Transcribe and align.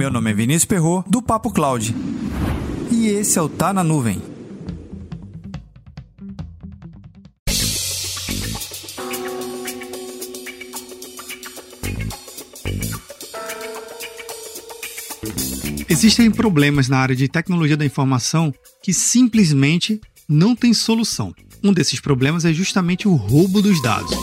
Meu 0.00 0.10
nome 0.10 0.30
é 0.30 0.32
Vinícius 0.32 0.64
Perro 0.64 1.04
do 1.06 1.20
Papo 1.20 1.50
Cloud. 1.50 1.94
E 2.90 3.08
esse 3.08 3.38
é 3.38 3.42
o 3.42 3.50
Tá 3.50 3.70
na 3.70 3.84
Nuvem. 3.84 4.22
Existem 15.86 16.30
problemas 16.30 16.88
na 16.88 16.96
área 16.96 17.14
de 17.14 17.28
tecnologia 17.28 17.76
da 17.76 17.84
informação 17.84 18.54
que 18.82 18.94
simplesmente 18.94 20.00
não 20.26 20.56
têm 20.56 20.72
solução. 20.72 21.34
Um 21.62 21.74
desses 21.74 22.00
problemas 22.00 22.46
é 22.46 22.54
justamente 22.54 23.06
o 23.06 23.16
roubo 23.16 23.60
dos 23.60 23.82
dados. 23.82 24.16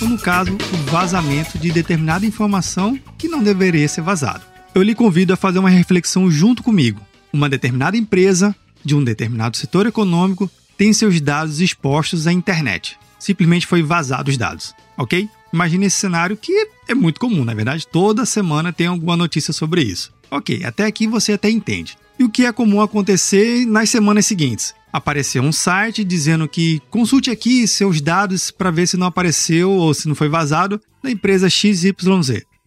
Ou 0.00 0.08
no 0.08 0.18
caso, 0.18 0.52
o 0.52 0.90
vazamento 0.90 1.58
de 1.58 1.70
determinada 1.70 2.26
informação 2.26 2.98
que 3.18 3.28
não 3.28 3.42
deveria 3.42 3.88
ser 3.88 4.00
vazado. 4.02 4.44
Eu 4.74 4.82
lhe 4.82 4.94
convido 4.94 5.32
a 5.32 5.36
fazer 5.36 5.58
uma 5.58 5.70
reflexão 5.70 6.30
junto 6.30 6.62
comigo. 6.62 7.00
Uma 7.32 7.48
determinada 7.48 7.96
empresa 7.96 8.54
de 8.84 8.94
um 8.94 9.04
determinado 9.04 9.56
setor 9.56 9.86
econômico 9.86 10.50
tem 10.76 10.92
seus 10.92 11.20
dados 11.20 11.60
expostos 11.60 12.26
à 12.26 12.32
internet 12.32 12.98
simplesmente 13.20 13.66
foi 13.66 13.82
vazado 13.82 14.30
os 14.30 14.36
dados, 14.36 14.74
ok? 14.96 15.28
Imagine 15.52 15.86
esse 15.86 15.96
cenário 15.98 16.36
que 16.36 16.68
é 16.88 16.94
muito 16.94 17.20
comum, 17.20 17.44
na 17.44 17.54
verdade, 17.54 17.86
toda 17.86 18.24
semana 18.24 18.72
tem 18.72 18.86
alguma 18.86 19.16
notícia 19.16 19.52
sobre 19.52 19.82
isso. 19.82 20.12
Ok, 20.30 20.64
até 20.64 20.86
aqui 20.86 21.06
você 21.06 21.34
até 21.34 21.50
entende. 21.50 21.98
E 22.18 22.24
o 22.24 22.30
que 22.30 22.46
é 22.46 22.52
comum 22.52 22.80
acontecer 22.80 23.66
nas 23.66 23.90
semanas 23.90 24.26
seguintes? 24.26 24.74
Apareceu 24.92 25.42
um 25.42 25.52
site 25.52 26.02
dizendo 26.02 26.48
que 26.48 26.80
consulte 26.90 27.30
aqui 27.30 27.66
seus 27.66 28.00
dados 28.00 28.50
para 28.50 28.70
ver 28.70 28.86
se 28.86 28.96
não 28.96 29.06
apareceu 29.06 29.70
ou 29.70 29.94
se 29.94 30.08
não 30.08 30.14
foi 30.14 30.28
vazado 30.28 30.80
da 31.02 31.10
empresa 31.10 31.48
XYZ. 31.48 31.92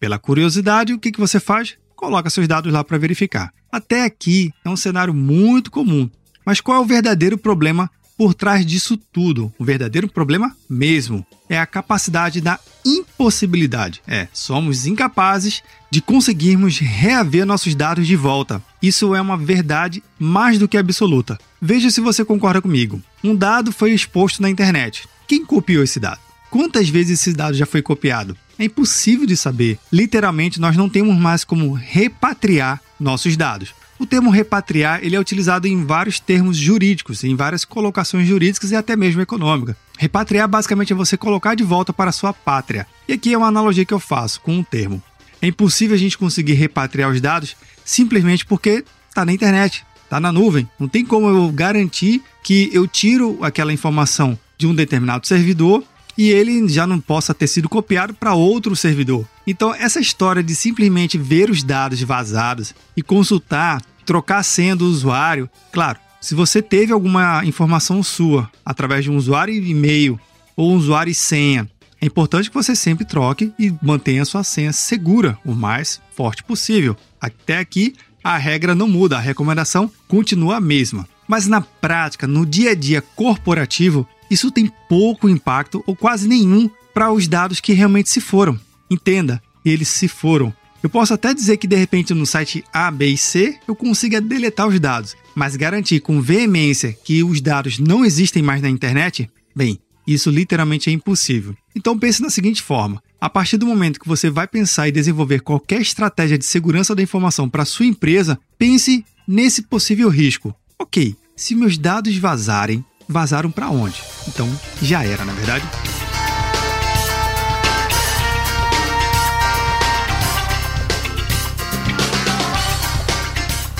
Pela 0.00 0.18
curiosidade, 0.18 0.92
o 0.92 0.98
que, 0.98 1.12
que 1.12 1.20
você 1.20 1.38
faz? 1.38 1.76
Coloca 1.94 2.30
seus 2.30 2.48
dados 2.48 2.72
lá 2.72 2.82
para 2.82 2.98
verificar. 2.98 3.52
Até 3.70 4.04
aqui 4.04 4.50
é 4.64 4.68
um 4.68 4.76
cenário 4.76 5.12
muito 5.12 5.70
comum. 5.70 6.08
Mas 6.44 6.60
qual 6.60 6.78
é 6.78 6.80
o 6.80 6.86
verdadeiro 6.86 7.38
problema 7.38 7.90
por 8.16 8.34
trás 8.34 8.64
disso 8.64 8.96
tudo, 8.96 9.52
o 9.58 9.64
verdadeiro 9.64 10.08
problema 10.08 10.54
mesmo 10.68 11.26
é 11.48 11.58
a 11.58 11.66
capacidade 11.66 12.40
da 12.40 12.58
impossibilidade. 12.84 14.00
É, 14.06 14.28
somos 14.32 14.86
incapazes 14.86 15.62
de 15.90 16.00
conseguirmos 16.00 16.78
reaver 16.78 17.44
nossos 17.44 17.74
dados 17.74 18.06
de 18.06 18.16
volta. 18.16 18.62
Isso 18.82 19.14
é 19.14 19.20
uma 19.20 19.36
verdade 19.36 20.02
mais 20.18 20.58
do 20.58 20.68
que 20.68 20.76
absoluta. 20.76 21.38
Veja 21.60 21.90
se 21.90 22.00
você 22.00 22.24
concorda 22.24 22.62
comigo. 22.62 23.02
Um 23.22 23.34
dado 23.34 23.72
foi 23.72 23.92
exposto 23.92 24.42
na 24.42 24.50
internet. 24.50 25.08
Quem 25.26 25.44
copiou 25.44 25.82
esse 25.82 25.98
dado? 25.98 26.20
Quantas 26.50 26.88
vezes 26.88 27.20
esse 27.20 27.32
dado 27.32 27.56
já 27.56 27.66
foi 27.66 27.82
copiado? 27.82 28.36
É 28.58 28.64
impossível 28.64 29.26
de 29.26 29.36
saber. 29.36 29.78
Literalmente, 29.92 30.60
nós 30.60 30.76
não 30.76 30.88
temos 30.88 31.16
mais 31.16 31.42
como 31.42 31.72
repatriar 31.72 32.80
nossos 33.00 33.36
dados. 33.36 33.74
O 33.98 34.06
termo 34.06 34.30
repatriar 34.30 35.00
ele 35.02 35.14
é 35.14 35.20
utilizado 35.20 35.68
em 35.68 35.84
vários 35.84 36.18
termos 36.18 36.56
jurídicos, 36.56 37.22
em 37.22 37.36
várias 37.36 37.64
colocações 37.64 38.26
jurídicas 38.26 38.70
e 38.70 38.76
até 38.76 38.96
mesmo 38.96 39.20
econômica. 39.20 39.76
Repatriar 39.96 40.48
basicamente 40.48 40.92
é 40.92 40.96
você 40.96 41.16
colocar 41.16 41.54
de 41.54 41.62
volta 41.62 41.92
para 41.92 42.10
a 42.10 42.12
sua 42.12 42.32
pátria. 42.32 42.86
E 43.08 43.12
aqui 43.12 43.32
é 43.32 43.38
uma 43.38 43.46
analogia 43.46 43.84
que 43.84 43.94
eu 43.94 44.00
faço 44.00 44.40
com 44.40 44.52
um 44.52 44.64
termo. 44.64 45.02
É 45.40 45.46
impossível 45.46 45.94
a 45.94 45.98
gente 45.98 46.18
conseguir 46.18 46.54
repatriar 46.54 47.10
os 47.10 47.20
dados 47.20 47.56
simplesmente 47.84 48.44
porque 48.44 48.84
está 49.08 49.24
na 49.24 49.32
internet, 49.32 49.84
está 50.02 50.18
na 50.18 50.32
nuvem. 50.32 50.68
Não 50.78 50.88
tem 50.88 51.04
como 51.04 51.28
eu 51.28 51.52
garantir 51.52 52.22
que 52.42 52.70
eu 52.72 52.88
tiro 52.88 53.38
aquela 53.42 53.72
informação 53.72 54.38
de 54.58 54.66
um 54.66 54.74
determinado 54.74 55.26
servidor 55.26 55.84
e 56.16 56.30
ele 56.30 56.68
já 56.68 56.86
não 56.86 57.00
possa 57.00 57.34
ter 57.34 57.46
sido 57.46 57.68
copiado 57.68 58.14
para 58.14 58.34
outro 58.34 58.74
servidor. 58.76 59.26
Então, 59.46 59.74
essa 59.74 60.00
história 60.00 60.42
de 60.42 60.54
simplesmente 60.54 61.18
ver 61.18 61.50
os 61.50 61.62
dados 61.62 62.00
vazados 62.02 62.74
e 62.96 63.02
consultar, 63.02 63.82
trocar 64.06 64.38
a 64.38 64.42
senha 64.42 64.76
do 64.76 64.86
usuário, 64.86 65.48
claro, 65.72 65.98
se 66.20 66.34
você 66.34 66.62
teve 66.62 66.92
alguma 66.92 67.44
informação 67.44 68.02
sua 68.02 68.50
através 68.64 69.04
de 69.04 69.10
um 69.10 69.16
usuário 69.16 69.54
e-mail 69.54 70.18
ou 70.56 70.72
um 70.72 70.76
usuário 70.76 71.10
e 71.10 71.14
senha, 71.14 71.68
é 72.00 72.06
importante 72.06 72.48
que 72.48 72.54
você 72.54 72.76
sempre 72.76 73.04
troque 73.04 73.52
e 73.58 73.72
mantenha 73.82 74.22
a 74.22 74.26
sua 74.26 74.44
senha 74.44 74.72
segura, 74.72 75.38
o 75.44 75.54
mais 75.54 76.00
forte 76.14 76.42
possível. 76.42 76.96
Até 77.20 77.58
aqui, 77.58 77.94
a 78.22 78.36
regra 78.36 78.74
não 78.74 78.88
muda, 78.88 79.16
a 79.16 79.20
recomendação 79.20 79.90
continua 80.08 80.56
a 80.56 80.60
mesma. 80.60 81.06
Mas 81.26 81.46
na 81.46 81.60
prática, 81.60 82.26
no 82.26 82.44
dia 82.44 82.70
a 82.70 82.74
dia 82.74 83.02
corporativo, 83.02 84.06
isso 84.34 84.50
tem 84.50 84.70
pouco 84.88 85.28
impacto 85.28 85.82
ou 85.86 85.96
quase 85.96 86.28
nenhum 86.28 86.68
para 86.92 87.10
os 87.12 87.26
dados 87.26 87.60
que 87.60 87.72
realmente 87.72 88.10
se 88.10 88.20
foram. 88.20 88.58
Entenda, 88.90 89.42
eles 89.64 89.88
se 89.88 90.06
foram. 90.08 90.52
Eu 90.82 90.90
posso 90.90 91.14
até 91.14 91.32
dizer 91.32 91.56
que 91.56 91.66
de 91.66 91.76
repente 91.76 92.12
no 92.12 92.26
site 92.26 92.62
A, 92.72 92.90
B 92.90 93.06
e 93.06 93.16
C 93.16 93.58
eu 93.66 93.74
consiga 93.74 94.20
deletar 94.20 94.68
os 94.68 94.78
dados, 94.78 95.16
mas 95.34 95.56
garantir 95.56 96.00
com 96.00 96.20
veemência 96.20 96.92
que 96.92 97.22
os 97.22 97.40
dados 97.40 97.78
não 97.78 98.04
existem 98.04 98.42
mais 98.42 98.60
na 98.60 98.68
internet? 98.68 99.30
Bem, 99.56 99.78
isso 100.06 100.30
literalmente 100.30 100.90
é 100.90 100.92
impossível. 100.92 101.56
Então 101.74 101.98
pense 101.98 102.20
da 102.20 102.28
seguinte 102.28 102.62
forma: 102.62 103.02
a 103.20 103.30
partir 103.30 103.56
do 103.56 103.66
momento 103.66 103.98
que 103.98 104.08
você 104.08 104.28
vai 104.28 104.46
pensar 104.46 104.86
e 104.86 104.92
desenvolver 104.92 105.40
qualquer 105.40 105.80
estratégia 105.80 106.36
de 106.36 106.44
segurança 106.44 106.94
da 106.94 107.02
informação 107.02 107.48
para 107.48 107.64
sua 107.64 107.86
empresa, 107.86 108.38
pense 108.58 109.04
nesse 109.26 109.62
possível 109.62 110.10
risco. 110.10 110.54
Ok, 110.78 111.16
se 111.34 111.54
meus 111.54 111.78
dados 111.78 112.16
vazarem, 112.16 112.84
vazaram 113.08 113.50
para 113.50 113.70
onde? 113.70 114.02
Então 114.28 114.48
já 114.82 115.04
era, 115.04 115.24
na 115.24 115.32
é 115.32 115.34
verdade? 115.34 115.64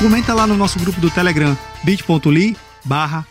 Comenta 0.04 0.34
lá 0.34 0.46
no 0.46 0.56
nosso 0.56 0.78
grupo 0.78 1.00
do 1.00 1.10
Telegram, 1.10 1.56
bit.ly 1.82 2.56
barra 2.84 3.26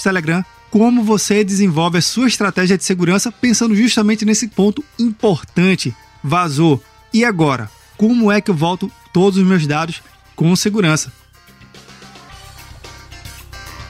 Telegram, 0.00 0.44
como 0.70 1.02
você 1.02 1.42
desenvolve 1.42 1.98
a 1.98 2.02
sua 2.02 2.28
estratégia 2.28 2.78
de 2.78 2.84
segurança 2.84 3.32
pensando 3.32 3.74
justamente 3.74 4.24
nesse 4.24 4.48
ponto 4.48 4.84
importante. 4.98 5.94
Vazou. 6.22 6.82
E 7.12 7.24
agora? 7.24 7.68
Como 7.96 8.30
é 8.30 8.40
que 8.40 8.50
eu 8.50 8.54
volto 8.54 8.90
todos 9.12 9.38
os 9.38 9.46
meus 9.46 9.66
dados 9.66 10.02
com 10.34 10.54
segurança? 10.54 11.12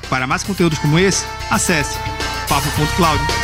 Para 0.08 0.26
mais 0.26 0.42
conteúdos 0.42 0.78
como 0.78 0.98
esse, 0.98 1.24
acesse 1.50 1.98
Papa 2.54 2.70
Cloud. 2.94 3.43